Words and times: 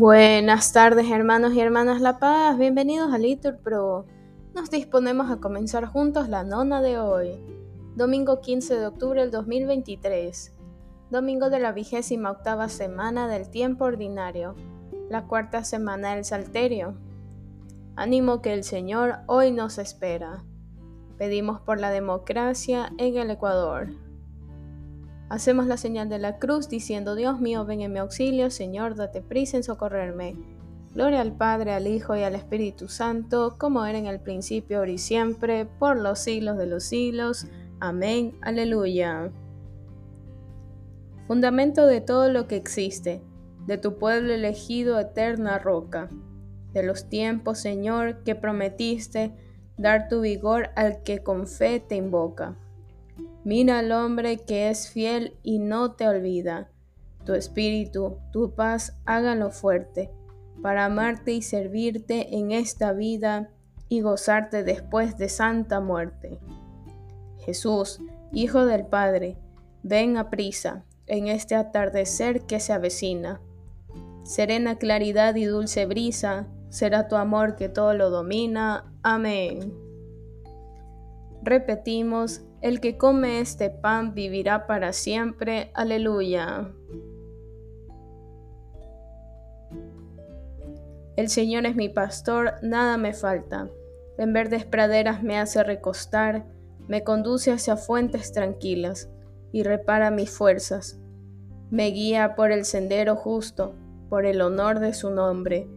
Buenas 0.00 0.72
tardes 0.72 1.10
hermanos 1.10 1.52
y 1.52 1.60
hermanas 1.60 2.00
La 2.00 2.18
Paz, 2.18 2.56
bienvenidos 2.56 3.12
a 3.12 3.18
Litur 3.18 3.58
Pro. 3.58 4.06
Nos 4.54 4.70
disponemos 4.70 5.30
a 5.30 5.40
comenzar 5.40 5.84
juntos 5.84 6.30
la 6.30 6.42
nona 6.42 6.80
de 6.80 6.98
hoy, 6.98 7.32
domingo 7.96 8.40
15 8.40 8.76
de 8.76 8.86
octubre 8.86 9.20
del 9.20 9.30
2023, 9.30 10.54
domingo 11.10 11.50
de 11.50 11.58
la 11.58 11.72
vigésima 11.72 12.30
octava 12.30 12.70
semana 12.70 13.28
del 13.28 13.50
tiempo 13.50 13.84
ordinario, 13.84 14.54
la 15.10 15.26
cuarta 15.26 15.64
semana 15.64 16.14
del 16.14 16.24
Salterio. 16.24 16.94
Ánimo 17.94 18.40
que 18.40 18.54
el 18.54 18.64
Señor 18.64 19.16
hoy 19.26 19.52
nos 19.52 19.76
espera. 19.76 20.44
Pedimos 21.18 21.60
por 21.60 21.78
la 21.78 21.90
democracia 21.90 22.90
en 22.96 23.18
el 23.18 23.30
Ecuador. 23.30 23.90
Hacemos 25.30 25.68
la 25.68 25.76
señal 25.76 26.08
de 26.08 26.18
la 26.18 26.38
cruz 26.38 26.68
diciendo, 26.68 27.14
Dios 27.14 27.40
mío, 27.40 27.64
ven 27.64 27.82
en 27.82 27.92
mi 27.92 28.00
auxilio, 28.00 28.50
Señor, 28.50 28.96
date 28.96 29.22
prisa 29.22 29.56
en 29.56 29.62
socorrerme. 29.62 30.34
Gloria 30.92 31.20
al 31.20 31.36
Padre, 31.36 31.72
al 31.72 31.86
Hijo 31.86 32.16
y 32.16 32.24
al 32.24 32.34
Espíritu 32.34 32.88
Santo, 32.88 33.54
como 33.56 33.86
era 33.86 33.96
en 33.96 34.06
el 34.06 34.18
principio, 34.18 34.78
ahora 34.78 34.90
y 34.90 34.98
siempre, 34.98 35.66
por 35.66 35.96
los 35.96 36.18
siglos 36.18 36.58
de 36.58 36.66
los 36.66 36.82
siglos. 36.82 37.46
Amén. 37.78 38.36
Aleluya. 38.40 39.30
Fundamento 41.28 41.86
de 41.86 42.00
todo 42.00 42.28
lo 42.28 42.48
que 42.48 42.56
existe, 42.56 43.22
de 43.68 43.78
tu 43.78 43.98
pueblo 43.98 44.34
elegido, 44.34 44.98
eterna 44.98 45.60
roca, 45.60 46.10
de 46.72 46.82
los 46.82 47.08
tiempos, 47.08 47.60
Señor, 47.60 48.24
que 48.24 48.34
prometiste 48.34 49.32
dar 49.76 50.08
tu 50.08 50.22
vigor 50.22 50.70
al 50.74 51.04
que 51.04 51.22
con 51.22 51.46
fe 51.46 51.78
te 51.78 51.94
invoca. 51.94 52.56
Mira 53.44 53.78
al 53.78 53.92
hombre 53.92 54.38
que 54.38 54.68
es 54.68 54.90
fiel 54.90 55.36
y 55.42 55.58
no 55.58 55.92
te 55.92 56.06
olvida. 56.06 56.70
Tu 57.24 57.34
espíritu, 57.34 58.18
tu 58.32 58.54
paz, 58.54 58.96
hágalo 59.06 59.50
fuerte, 59.50 60.10
para 60.62 60.84
amarte 60.84 61.32
y 61.32 61.42
servirte 61.42 62.36
en 62.36 62.52
esta 62.52 62.92
vida 62.92 63.50
y 63.88 64.02
gozarte 64.02 64.62
después 64.62 65.16
de 65.16 65.28
santa 65.28 65.80
muerte. 65.80 66.38
Jesús, 67.38 68.00
Hijo 68.32 68.64
del 68.64 68.86
Padre, 68.86 69.36
ven 69.82 70.16
a 70.16 70.30
prisa 70.30 70.84
en 71.06 71.26
este 71.26 71.56
atardecer 71.56 72.42
que 72.42 72.60
se 72.60 72.72
avecina. 72.72 73.40
Serena 74.22 74.76
claridad 74.76 75.34
y 75.34 75.46
dulce 75.46 75.86
brisa, 75.86 76.46
será 76.68 77.08
tu 77.08 77.16
amor 77.16 77.56
que 77.56 77.68
todo 77.68 77.94
lo 77.94 78.10
domina. 78.10 78.92
Amén. 79.02 79.89
Repetimos, 81.42 82.42
el 82.60 82.80
que 82.80 82.98
come 82.98 83.40
este 83.40 83.70
pan 83.70 84.14
vivirá 84.14 84.66
para 84.66 84.92
siempre. 84.92 85.70
Aleluya. 85.74 86.70
El 91.16 91.28
Señor 91.28 91.66
es 91.66 91.76
mi 91.76 91.88
pastor, 91.88 92.54
nada 92.62 92.96
me 92.96 93.14
falta. 93.14 93.68
En 94.18 94.32
verdes 94.32 94.64
praderas 94.64 95.22
me 95.22 95.38
hace 95.38 95.62
recostar, 95.62 96.44
me 96.88 97.04
conduce 97.04 97.52
hacia 97.52 97.76
fuentes 97.76 98.32
tranquilas 98.32 99.10
y 99.52 99.62
repara 99.62 100.10
mis 100.10 100.30
fuerzas. 100.30 101.00
Me 101.70 101.86
guía 101.86 102.34
por 102.36 102.52
el 102.52 102.64
sendero 102.64 103.16
justo, 103.16 103.74
por 104.08 104.26
el 104.26 104.42
honor 104.42 104.80
de 104.80 104.92
su 104.92 105.10
nombre. 105.10 105.68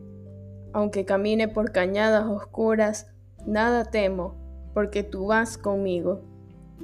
Aunque 0.74 1.06
camine 1.06 1.48
por 1.48 1.72
cañadas 1.72 2.26
oscuras, 2.26 3.08
nada 3.46 3.86
temo, 3.86 4.43
porque 4.74 5.04
tú 5.04 5.28
vas 5.28 5.58
conmigo. 5.58 6.22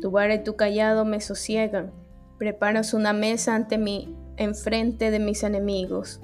Tu 0.02 0.12
vara 0.12 0.36
y 0.36 0.44
tu 0.44 0.56
callado 0.56 1.06
me 1.06 1.20
sosiegan. 1.22 1.92
Preparas 2.38 2.94
una 2.94 3.14
mesa 3.14 3.56
ante 3.56 3.78
mí, 3.78 4.16
enfrente 4.38 5.12
de 5.12 5.20
mis 5.20 5.44
enemigos. 5.44 6.22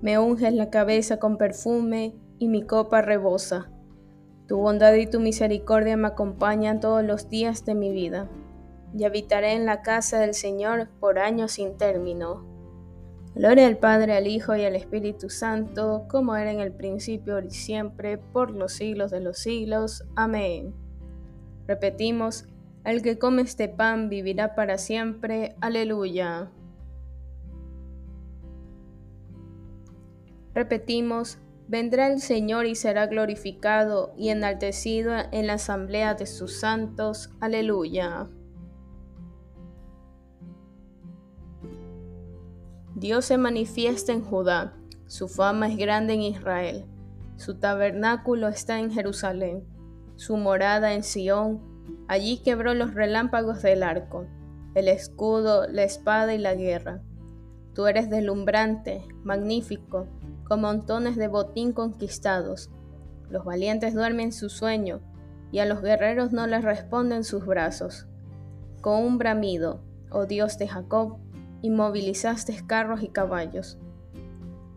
Me 0.00 0.18
unges 0.18 0.54
la 0.54 0.70
cabeza 0.70 1.18
con 1.18 1.36
perfume 1.36 2.14
y 2.38 2.48
mi 2.48 2.62
copa 2.62 3.02
rebosa. 3.02 3.70
Tu 4.48 4.56
bondad 4.56 4.94
y 4.94 5.06
tu 5.06 5.20
misericordia 5.20 5.96
me 5.96 6.08
acompañan 6.08 6.80
todos 6.80 7.04
los 7.04 7.28
días 7.28 7.64
de 7.64 7.74
mi 7.74 7.92
vida, 7.92 8.28
y 8.96 9.04
habitaré 9.04 9.52
en 9.52 9.64
la 9.64 9.82
casa 9.82 10.18
del 10.18 10.34
Señor 10.34 10.88
por 11.00 11.18
años 11.18 11.52
sin 11.52 11.76
término. 11.76 12.44
Gloria 13.34 13.66
al 13.66 13.78
Padre, 13.78 14.14
al 14.14 14.26
Hijo 14.26 14.56
y 14.56 14.64
al 14.64 14.76
Espíritu 14.76 15.30
Santo, 15.30 16.04
como 16.10 16.36
era 16.36 16.50
en 16.50 16.60
el 16.60 16.72
principio, 16.72 17.40
y 17.40 17.50
siempre, 17.50 18.18
por 18.18 18.50
los 18.50 18.72
siglos 18.72 19.10
de 19.10 19.20
los 19.20 19.38
siglos. 19.38 20.04
Amén. 20.16 20.81
Repetimos, 21.72 22.44
el 22.84 23.00
que 23.00 23.18
come 23.18 23.40
este 23.40 23.66
pan 23.66 24.10
vivirá 24.10 24.54
para 24.54 24.76
siempre. 24.76 25.56
Aleluya. 25.62 26.50
Repetimos, 30.54 31.38
vendrá 31.68 32.08
el 32.08 32.20
Señor 32.20 32.66
y 32.66 32.74
será 32.74 33.06
glorificado 33.06 34.12
y 34.18 34.28
enaltecido 34.28 35.14
en 35.32 35.46
la 35.46 35.54
asamblea 35.54 36.12
de 36.12 36.26
sus 36.26 36.60
santos. 36.60 37.30
Aleluya. 37.40 38.28
Dios 42.94 43.24
se 43.24 43.38
manifiesta 43.38 44.12
en 44.12 44.20
Judá, 44.20 44.76
su 45.06 45.26
fama 45.26 45.68
es 45.68 45.78
grande 45.78 46.12
en 46.12 46.20
Israel, 46.20 46.84
su 47.38 47.54
tabernáculo 47.58 48.48
está 48.48 48.78
en 48.78 48.90
Jerusalén, 48.90 49.71
su 50.22 50.36
morada 50.36 50.94
en 50.94 51.02
Sión 51.02 51.72
Allí 52.06 52.38
quebró 52.38 52.74
los 52.74 52.94
relámpagos 52.94 53.62
del 53.62 53.82
arco, 53.82 54.26
el 54.74 54.88
escudo, 54.88 55.66
la 55.66 55.82
espada 55.82 56.34
y 56.34 56.38
la 56.38 56.54
guerra. 56.54 57.00
Tú 57.74 57.86
eres 57.86 58.10
deslumbrante, 58.10 59.02
magnífico, 59.24 60.06
con 60.44 60.60
montones 60.60 61.16
de 61.16 61.28
botín 61.28 61.72
conquistados. 61.72 62.70
Los 63.30 63.44
valientes 63.44 63.94
duermen 63.94 64.32
su 64.32 64.48
sueño, 64.48 65.00
y 65.50 65.60
a 65.60 65.64
los 65.64 65.82
guerreros 65.82 66.32
no 66.32 66.46
les 66.46 66.62
responden 66.62 67.24
sus 67.24 67.46
brazos. 67.46 68.06
Con 68.80 69.02
un 69.02 69.18
bramido, 69.18 69.82
oh 70.10 70.26
Dios 70.26 70.58
de 70.58 70.68
Jacob, 70.68 71.16
inmovilizaste 71.62 72.64
carros 72.66 73.02
y 73.02 73.08
caballos. 73.08 73.78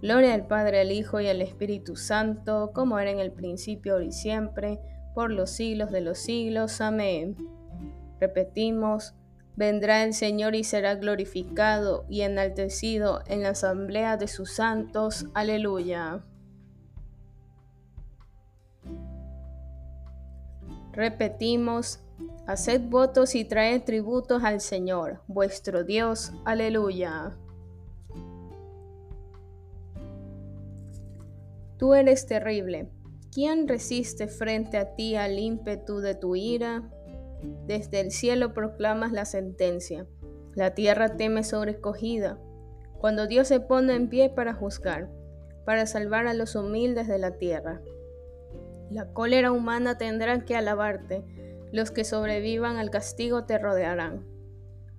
Gloria 0.02 0.34
al 0.34 0.48
Padre, 0.48 0.82
al 0.82 0.92
Hijo 0.92 1.20
y 1.20 1.28
al 1.28 1.42
Espíritu 1.42 1.96
Santo, 1.96 2.72
como 2.74 2.98
era 2.98 3.12
en 3.12 3.20
el 3.20 3.32
principio, 3.32 4.02
y 4.02 4.12
siempre, 4.12 4.80
por 5.16 5.31
los 5.31 5.50
siglos 5.50 5.90
de 5.92 6.02
los 6.02 6.20
siglos. 6.20 6.81
Amén. 6.81 7.36
Repetimos, 8.20 9.16
vendrá 9.56 10.03
el 10.03 10.14
Señor 10.14 10.53
y 10.53 10.64
será 10.64 10.96
glorificado 10.96 12.06
y 12.09 12.22
enaltecido 12.22 13.22
en 13.26 13.42
la 13.42 13.50
asamblea 13.50 14.18
de 14.18 14.28
sus 14.28 14.53
santos. 14.53 15.26
Aleluya. 15.34 16.24
Repetimos, 20.92 22.00
haced 22.46 22.82
votos 22.82 23.36
y 23.36 23.46
traed 23.46 23.84
tributos 23.84 24.44
al 24.44 24.62
Señor, 24.62 25.22
vuestro 25.28 25.84
Dios. 25.84 26.32
Aleluya. 26.46 27.36
Tú 31.78 31.94
eres 31.94 32.26
terrible 32.26 32.90
¿Quién 33.35 33.68
resiste 33.68 34.29
frente 34.29 34.78
a 34.78 34.96
ti 34.96 35.18
al 35.18 35.38
ímpetu 35.38 36.00
de 36.00 36.16
tu 36.16 36.38
ira? 36.38 36.90
Desde 37.68 38.00
el 38.00 38.12
cielo 38.12 38.53
proclamas 38.53 39.12
la 39.12 39.25
sentencia. 39.25 40.07
La 40.53 40.73
tierra 40.73 41.18
teme 41.18 41.44
sobrecogida. 41.44 42.40
Cuando 42.97 43.28
Dios 43.28 43.50
se 43.50 43.59
pone 43.59 43.94
en 43.94 44.07
pie 44.07 44.29
para 44.29 44.53
juzgar, 44.53 45.12
para 45.66 45.85
salvar 45.85 46.28
a 46.28 46.34
los 46.34 46.56
humildes 46.56 47.09
de 47.09 47.19
la 47.19 47.31
tierra. 47.31 47.81
La 48.90 49.12
cólera 49.12 49.52
humana 49.52 49.97
tendrá 49.97 50.46
que 50.46 50.56
alabarte. 50.56 51.25
Los 51.73 51.91
que 51.91 52.06
sobrevivan 52.06 52.78
al 52.78 52.90
castigo 52.90 53.43
te 53.43 53.58
rodearán. 53.58 54.26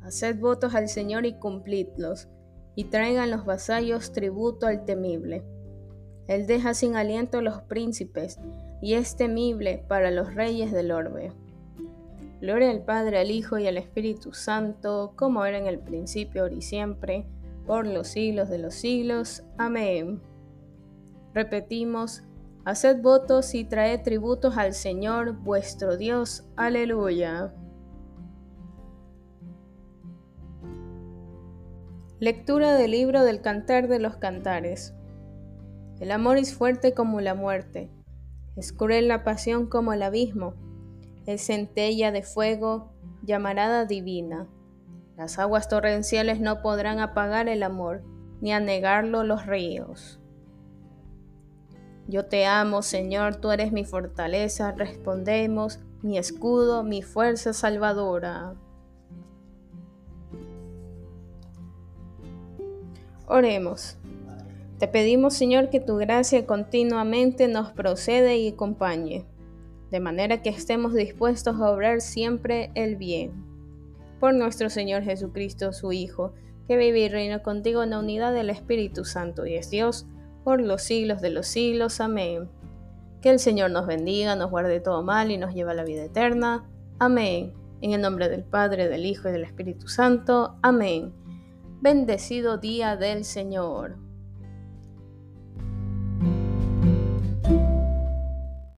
Haced 0.03 0.39
votos 0.39 0.75
al 0.75 0.91
Señor 0.91 1.25
y 1.25 1.39
cumplidlos, 1.39 2.29
y 2.75 2.91
traigan 2.91 3.31
los 3.31 3.47
vasallos 3.47 4.13
tributo 4.13 4.67
al 4.67 4.85
temible. 4.85 5.43
Él 6.29 6.47
deja 6.47 6.75
sin 6.75 6.97
aliento 6.97 7.39
a 7.39 7.43
los 7.43 7.63
príncipes 7.63 8.39
y 8.83 8.95
es 8.95 9.17
temible 9.17 9.85
para 9.89 10.11
los 10.11 10.35
reyes 10.35 10.73
del 10.73 10.91
orbe. 10.91 11.33
Gloria 12.41 12.71
al 12.71 12.83
Padre, 12.83 13.19
al 13.19 13.31
Hijo 13.31 13.59
y 13.59 13.67
al 13.67 13.79
Espíritu 13.79 14.35
Santo, 14.35 15.13
como 15.17 15.45
era 15.45 15.59
en 15.59 15.67
el 15.67 15.79
principio, 15.79 16.43
ahora 16.43 16.55
y 16.55 16.63
siempre, 16.63 17.27
por 17.67 17.87
los 17.87 18.09
siglos 18.09 18.49
de 18.49 18.59
los 18.59 18.75
siglos. 18.75 19.43
Amén. 19.57 20.21
Repetimos, 21.33 22.23
haced 22.65 23.01
votos 23.01 23.55
y 23.55 23.65
traed 23.65 24.03
tributos 24.03 24.57
al 24.59 24.75
Señor 24.75 25.33
vuestro 25.33 25.97
Dios. 25.97 26.45
Aleluya. 26.57 27.55
Lectura 32.19 32.75
del 32.75 32.93
libro 32.93 33.25
del 33.25 33.41
Cantar 33.41 33.89
de 33.89 33.99
los 33.99 34.17
Cantares. 34.17 34.95
El 36.01 36.13
amor 36.13 36.37
es 36.37 36.55
fuerte 36.55 36.93
como 36.93 37.21
la 37.21 37.35
muerte, 37.35 37.91
es 38.57 38.73
cruel 38.73 39.09
la 39.09 39.25
pasión 39.25 39.67
como 39.67 39.93
el 39.93 40.03
abismo, 40.03 40.55
es 41.27 41.47
centella 41.47 42.13
de 42.13 42.23
fuego, 42.23 42.93
llamarada 43.23 43.85
divina. 43.85 44.47
Las 45.17 45.39
aguas 45.39 45.69
torrenciales 45.69 46.41
no 46.41 46.61
podrán 46.63 47.01
apagar 47.01 47.49
el 47.49 47.63
amor, 47.63 48.03
ni 48.41 48.53
anegarlo 48.53 49.25
los 49.25 49.47
ríos. 49.47 50.21
Yo 52.09 52.27
te 52.27 52.47
amo, 52.47 52.83
Señor, 52.83 53.37
tú 53.37 53.51
eres 53.51 53.73
mi 53.73 53.85
fortaleza, 53.85 54.73
respondemos, 54.73 55.81
mi 56.03 56.19
escudo, 56.19 56.85
mi 56.85 57.03
fuerza 57.03 57.53
salvadora. 57.53 58.55
Oremos. 63.27 63.99
Te 64.79 64.89
pedimos, 64.89 65.33
Señor, 65.33 65.71
que 65.71 65.81
tu 65.81 65.97
gracia 65.97 66.45
continuamente 66.45 67.49
nos 67.49 67.71
procede 67.71 68.37
y 68.37 68.49
acompañe, 68.49 69.25
de 69.91 70.01
manera 70.01 70.43
que 70.43 70.51
estemos 70.51 70.93
dispuestos 70.93 71.57
a 71.57 71.71
obrar 71.71 72.03
siempre 72.03 72.71
el 72.75 72.97
bien. 72.97 73.33
Por 74.21 74.35
nuestro 74.35 74.69
Señor 74.69 75.03
Jesucristo, 75.03 75.73
su 75.73 75.93
Hijo, 75.93 76.35
que 76.69 76.77
vive 76.77 77.01
y 77.01 77.09
reina 77.09 77.43
contigo 77.43 77.83
en 77.83 77.91
la 77.91 78.01
unidad 78.01 78.35
del 78.35 78.51
Espíritu 78.51 79.07
Santo 79.07 79.47
y 79.47 79.55
es 79.55 79.71
Dios, 79.71 80.07
por 80.45 80.61
los 80.61 80.83
siglos 80.83 81.23
de 81.23 81.31
los 81.31 81.47
siglos. 81.47 82.01
Amén. 82.01 82.51
Que 83.23 83.31
el 83.31 83.39
Señor 83.39 83.71
nos 83.71 83.87
bendiga, 83.87 84.37
nos 84.37 84.51
guarde 84.51 84.81
todo 84.81 85.03
mal 85.03 85.31
y 85.31 85.39
nos 85.39 85.55
lleve 85.55 85.71
a 85.71 85.75
la 85.75 85.85
vida 85.85 86.05
eterna. 86.05 86.69
Amén. 86.99 87.55
En 87.81 87.93
el 87.93 88.03
nombre 88.03 88.29
del 88.29 88.45
Padre, 88.45 88.89
del 88.89 89.07
Hijo 89.07 89.29
y 89.29 89.33
del 89.33 89.45
Espíritu 89.45 89.89
Santo. 89.89 90.57
Amén. 90.63 91.15
Bendecido 91.81 92.59
día 92.59 92.97
del 92.97 93.25
Señor. 93.25 94.06